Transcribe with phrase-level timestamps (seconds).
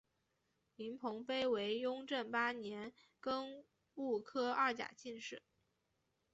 [0.77, 3.63] 林鹏飞为雍正八年庚
[3.93, 5.43] 戌科二甲进士。